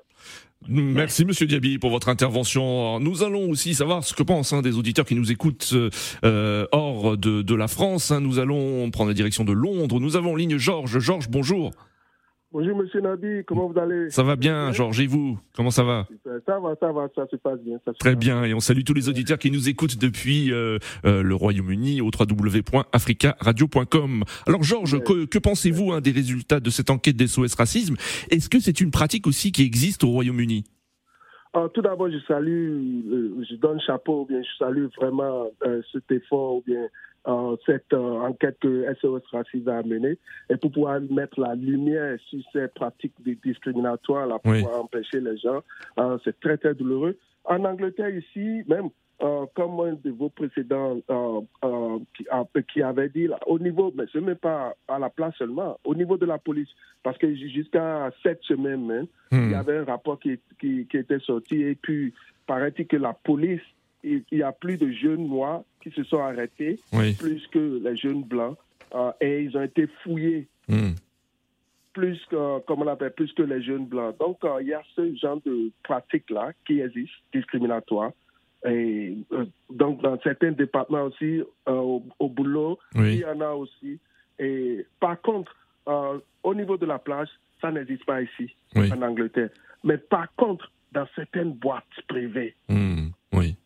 [0.68, 2.98] Merci Monsieur Diaby pour votre intervention.
[3.00, 5.72] Nous allons aussi savoir ce que pensent hein, des auditeurs qui nous écoutent
[6.24, 8.10] euh, hors de, de la France.
[8.10, 8.20] hein.
[8.20, 10.00] Nous allons prendre la direction de Londres.
[10.00, 10.98] Nous avons en ligne Georges.
[10.98, 11.70] Georges, bonjour.
[12.60, 14.10] Bonjour Monsieur Nadi, comment vous allez?
[14.10, 15.38] Ça va bien, Georges, et vous?
[15.54, 16.08] Comment ça va?
[16.44, 17.78] Ça va, ça va, ça se passe bien.
[17.84, 20.52] Ça se Très passe bien, et on salue tous les auditeurs qui nous écoutent depuis
[20.52, 24.24] euh, euh, le Royaume-Uni au www.africaradio.com.
[24.44, 27.94] Alors Georges, que, que pensez-vous hein, des résultats de cette enquête d'SOS Racisme?
[28.28, 30.64] Est-ce que c'est une pratique aussi qui existe au Royaume-Uni?
[31.54, 35.80] Alors, tout d'abord, je salue, euh, je donne chapeau, ou bien je salue vraiment euh,
[35.92, 36.88] cet effort, ou bien
[37.28, 40.16] euh, cette euh, enquête que SOS Racisme a menée,
[40.50, 44.62] et pour pouvoir mettre la lumière sur ces pratiques di- discriminatoires, là, pour Oui.
[44.62, 45.60] pouvoir empêcher les gens,
[45.98, 47.16] euh, c'est très, très douloureux.
[47.44, 48.88] En Angleterre, ici, même,
[49.54, 50.98] comme un de vos précédents
[52.72, 55.94] qui, avait dit, là, au niveau, mais ce n'est pas à la place seulement, au
[55.94, 56.68] niveau de la police,
[57.02, 60.96] parce que ju- jusqu'à cette semaine même, il y avait un rapport qui, qui, qui
[60.96, 62.14] était sorti et puis
[62.46, 63.60] paraît-il que la police,
[64.04, 67.14] il, y a plus de jeunes noirs qui se sont arrêtés, Oui.
[67.14, 68.56] plus que les jeunes blancs,
[68.94, 70.92] euh, et ils ont été fouillés Hmm.
[71.94, 74.16] plus que, comment on appelle, plus que les jeunes blancs.
[74.18, 78.12] Donc, euh, il y a ce genre de pratiques-là qui existent, discriminatoires.
[78.66, 83.14] Et euh, donc, dans certains départements aussi, au, au boulot, Oui.
[83.14, 83.98] il y en a aussi.
[84.38, 85.54] Et par contre,
[86.42, 87.28] au niveau de la plage,
[87.60, 88.92] ça n'existe pas ici, Oui.
[88.92, 89.50] en Angleterre.
[89.84, 92.87] Mais par contre, dans certaines boîtes privées, Hmm.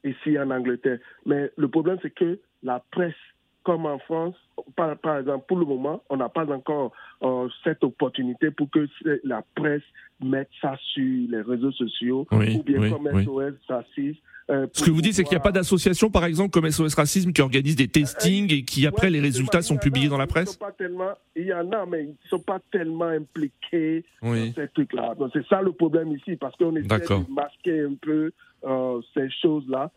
[0.04, 0.98] Ici en Angleterre.
[1.26, 3.14] Mais le problème, c'est que la presse,
[3.62, 4.34] comme en France,
[4.76, 8.88] par, par exemple, pour le moment, on n'a pas encore euh, cette opportunité pour que
[9.24, 9.82] la presse
[10.22, 13.24] mette ça sur les réseaux sociaux, Oui, ou bien oui, comme oui.
[13.24, 14.18] SOS Racisme.
[14.50, 16.94] euh, Ce que vous dites, c'est qu'il n'y a pas d'association, par exemple, comme SOS
[16.94, 20.52] Racisme, qui organise des testings et qui, après, les résultats sont publiés dans la presse
[20.52, 24.48] sont pas tellement, il y en a, mais ils ne sont pas tellement impliqués Oui.
[24.50, 25.14] dans ces trucs-là.
[25.18, 28.32] Donc c'est ça le problème ici, parce qu'on essaie de masquer un peu
[28.64, 29.88] euh, ces choses-là euh,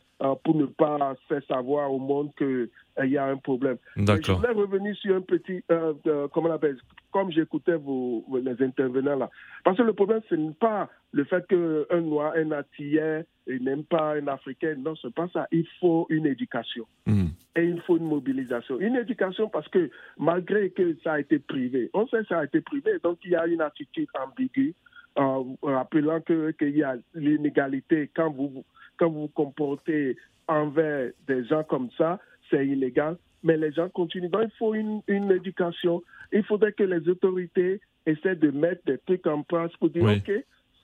[0.43, 2.69] pour ne pas faire savoir au monde qu'il
[3.03, 3.77] y a un problème.
[3.95, 6.77] Je voulais revenir sur un petit, euh, euh, comment on appelle,
[7.11, 9.29] comme j'écoutais vos, les intervenants là.
[9.63, 13.83] Parce que le problème, ce n'est pas le fait qu'un noir, un antillais, et n'aime
[13.83, 14.75] pas un africain.
[14.77, 15.47] Non, c'est pas ça.
[15.51, 17.27] Il faut une éducation Hmm.
[17.55, 18.79] et il faut une mobilisation.
[18.79, 22.45] Une éducation parce que malgré que ça a été privé, on sait que ça a
[22.45, 24.73] été privé, donc il y a une attitude ambiguë,
[25.19, 28.65] euh, rappelant que- qu'il y a l'inégalité quand vous
[28.97, 33.17] quand vous vous comportez envers des gens comme ça, c'est illégal.
[33.43, 34.29] Mais les gens continuent.
[34.29, 36.01] Donc il faut une, une éducation.
[36.31, 40.17] Il faudrait que les autorités essaient de mettre des trucs en place pour dire Oui.
[40.27, 40.31] OK,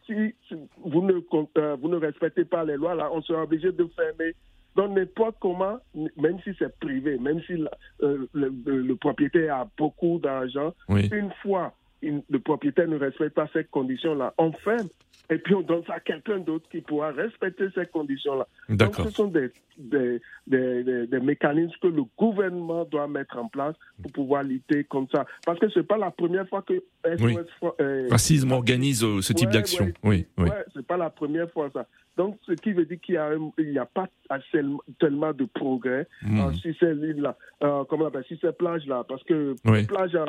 [0.05, 0.13] si,
[0.47, 1.13] si vous, ne,
[1.57, 4.33] euh, vous ne respectez pas les lois, là, on sera obligé de fermer.
[4.75, 5.77] Donc, n'importe comment,
[6.17, 7.71] même si c'est privé, même si la-
[8.03, 11.09] euh, le, le- le propriétaire a beaucoup d'argent, Oui.
[11.11, 14.87] une fois il- le propriétaire ne respecte pas ces conditions-là, on ferme.
[15.29, 18.45] et puis on donne ça à quelqu'un d'autre qui pourra respecter ces conditions-là.
[18.67, 23.47] Donc ce sont des, des, des, des- des mécanismes que le gouvernement doit mettre en
[23.47, 25.25] place pour pouvoir lutter comme ça.
[25.45, 27.37] Parce que c'est pas la première fois que SOS Oui.
[27.79, 29.85] euh, Racisme organise euh, ce type Ouais, d'action.
[29.85, 29.93] ouais.
[30.03, 30.49] Oui, oui.
[30.49, 31.87] Ouais, c'est pas la première fois ça.
[32.17, 34.61] Donc, ce qui veut dire qu'il a, n'y a pas assez-
[34.99, 36.39] tellement de progrès Mhm.
[36.41, 39.85] euh, sur ces lignes-là, euh, comment on appelle, sur ces plages-là, parce que Oui.
[39.85, 40.25] plage, euh,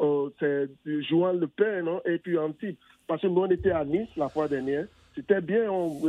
[0.00, 2.76] euh, euh, c'est Joan Le Pin, non, et puis Antibes.
[3.06, 4.86] Parce que nous, on était à Nice la fois dernière.
[5.14, 5.64] C'était bien,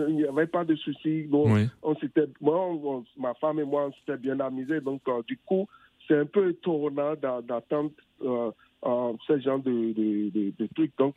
[0.10, 1.24] il n'y avait pas de soucis.
[1.30, 1.68] Bon, Oui.
[1.82, 4.82] on s'était, moi, on- ma femme et moi, on s'était bien amusés.
[4.82, 5.68] Donc, euh, du coup,
[6.08, 10.92] c'est un peu étonnant d'a- d'attendre ce genre de, de, de- de trucs.
[10.98, 11.16] Donc,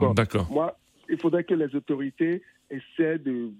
[0.50, 0.76] moi,
[1.08, 3.50] il faudrait que les autorités essaient de.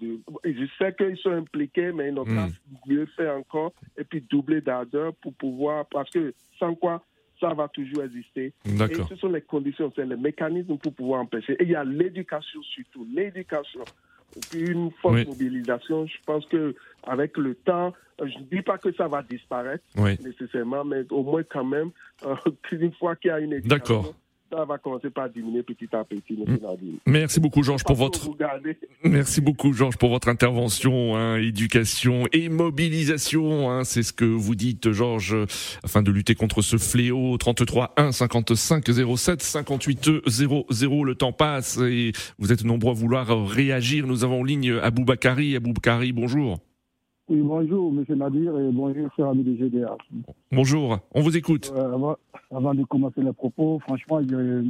[0.45, 2.51] je sais qu'ils sont impliqués, mais ils n'ont pas Mm.
[2.87, 3.73] mieux fait encore.
[3.97, 5.85] Et puis doubler d'ardeur pour pouvoir.
[5.91, 7.03] Parce que sans quoi,
[7.39, 8.53] ça va toujours exister.
[8.65, 11.53] Et ce sont les conditions, c'est les mécanismes pour pouvoir empêcher.
[11.59, 13.81] Et il y a l'éducation surtout, l'éducation.
[14.49, 15.25] Puis une forte Oui.
[15.27, 19.83] mobilisation, je pense que avec le temps, je ne dis pas que ça va disparaître
[19.97, 20.17] Oui.
[20.23, 21.91] nécessairement, mais au moins quand même,
[22.23, 22.35] euh,
[22.71, 24.15] une fois qu'il y a une éducation, D'accord.
[24.51, 26.37] Ça va commencer par diminuer petit à petit.
[26.37, 26.93] Nadir.
[27.05, 28.29] Merci beaucoup, Georges, pour votre.
[29.03, 31.15] Merci beaucoup, Georges, pour votre intervention.
[31.15, 35.35] hein, éducation et mobilisation, hein, c'est ce que vous dites, Georges,
[35.83, 37.37] afin de lutter contre ce fléau.
[37.37, 38.85] 33 1 55
[39.17, 41.03] 07 58 00.
[41.03, 44.05] Le temps passe et vous êtes nombreux à vouloir réagir.
[44.07, 45.55] Nous avons en ligne Abou Bakari.
[45.55, 46.59] Abou Bakari, bonjour.
[47.29, 49.95] Oui, bonjour, monsieur Nadir, et bonjour, cher ami de GDA.
[50.51, 51.71] Bonjour, on vous écoute.
[51.75, 52.15] Euh, avant,
[52.53, 54.65] avant de commencer les propos, franchement, je,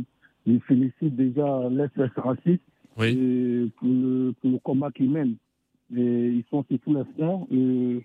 [0.45, 2.61] je félicite déjà l'SS raciste
[3.03, 5.35] et pour, le, pour le combat qu'ils mènent.
[5.95, 7.47] Et ils sont sur tous les fronts.
[7.51, 8.03] Et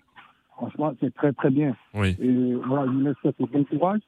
[0.55, 1.75] franchement, c'est très, très bien.
[1.93, 2.15] Oui.
[2.19, 4.01] Et voilà, je leur souhaite bon courage.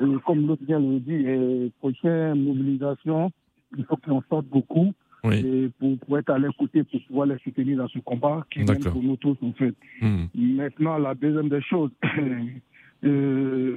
[0.00, 3.30] Et comme l'autre vient le dit, et prochaine mobilisation,
[3.78, 4.92] il faut qu'on sorte beaucoup.
[5.30, 8.60] Et pour, pour être à leur côté, pour pouvoir les soutenir dans ce combat qui
[8.60, 9.74] est pour nous tous, en fait.
[10.00, 10.24] Hmm.
[10.34, 11.90] Maintenant, la deuxième des choses,
[13.04, 13.76] euh,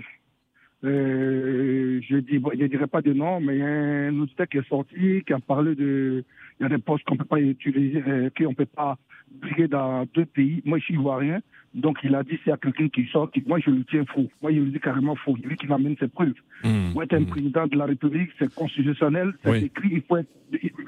[0.86, 3.67] euh, je dis, bon, je dirais pas de nom, mais il y a
[4.10, 6.24] un auditeur qui est sorti, qui a parlé de,
[6.60, 8.98] il y a des postes qu'on peut pas utiliser, euh, qu'on peut pas
[9.41, 10.62] briguer dans deux pays.
[10.65, 11.39] Moi, je suis ivoirien,
[11.74, 14.30] donc il a dit y a quelqu'un qui sort, qui- moi je le tiens faux.
[14.41, 15.36] Moi, je le dis carrément faux.
[15.41, 16.34] Il dit qu'il amène ses preuves.
[16.63, 16.91] Hmm.
[16.93, 19.63] Pour être un président de la République, c'est constitutionnel, c'est Oui.
[19.65, 20.30] écrit, il faut être,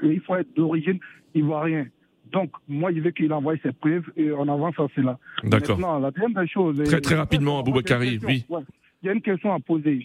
[0.02, 0.98] il faut être d'origine
[1.34, 1.86] ivoirien.
[2.32, 5.18] Donc, moi, je veux qu'il envoie ses preuves et on avance à cela.
[5.44, 5.78] D'accord.
[5.78, 6.82] Maintenant, la deuxième des choses.
[6.84, 8.44] Très euh, très rapidement, Abou Bakari, oui.
[8.50, 8.60] Ouais.
[9.02, 10.04] Il y a une question à poser.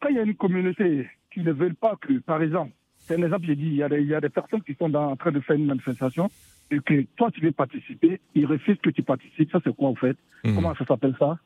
[0.00, 3.22] Quand il y a une communauté qui ne veut pas que, par exemple, c'est un
[3.22, 5.10] exemple, j'ai dit, il y, a des, il y a des personnes qui sont dans-
[5.10, 6.30] en train de faire une manifestation
[6.70, 9.50] et que toi, tu veux participer, ils refusent que tu participes.
[9.50, 10.16] Ça, c'est quoi, en fait?
[10.44, 10.54] Mhm.
[10.54, 11.38] Comment ça s'appelle ça?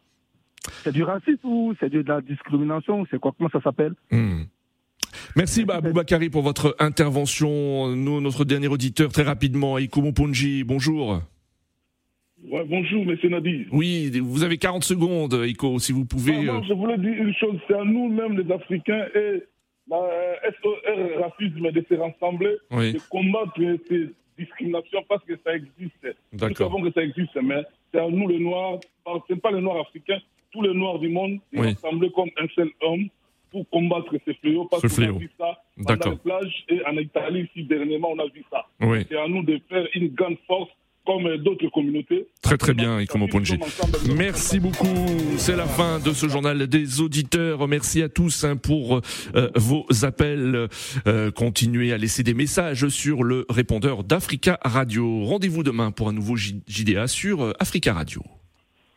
[0.84, 3.32] C'est du racisme ou c'est de la discrimination c'est quoi?
[3.36, 3.94] Comment ça s'appelle?
[4.10, 4.42] Hmm.
[5.34, 7.88] Merci bah, Abou Bakari pour votre intervention.
[7.96, 11.22] Nous, notre dernier auditeur, très rapidement, Ikomo Ponji, bonjour.
[12.48, 13.66] Ouais, bonjour, monsieur Nadir.
[13.70, 16.48] Oui, vous avez 40 secondes, Iko, si vous pouvez.
[16.48, 19.42] Ah, euh, je voulais dire une chose, c'est à nous-mêmes les Africains et
[19.88, 22.94] la euh, SOR racisme de se rassembler, Oui.
[22.94, 26.16] de combattre ces discriminations parce que ça existe.
[26.32, 28.78] Nous savons que ça existe, mais c'est à nous les Noirs,
[29.28, 30.18] ce n'est pas les Noirs africains,
[30.50, 31.68] tous les Noirs du monde, de Oui.
[31.74, 33.06] rassembler comme un seul homme
[33.52, 36.96] pour combattre ces fléaux parce Ce qu'on a vu ça dans les plages et en
[36.98, 38.66] Italie, ici dernièrement, on a vu ça.
[38.80, 39.04] Oui.
[39.08, 40.70] C'est à nous de faire une grande force
[41.06, 42.26] comme euh, d'autres communautés.
[42.42, 43.58] Très très bien, Ikomo Ponji.
[44.16, 44.86] Merci beaucoup.
[45.36, 47.66] C'est la fin de ce journal des auditeurs.
[47.68, 49.00] Merci à tous hein, pour
[49.34, 50.68] euh, vos appels.
[51.06, 55.24] Euh, continuez à laisser des messages sur le répondeur d'Africa Radio.
[55.24, 58.22] Rendez-vous demain pour un nouveau JDA sur euh, Africa Radio.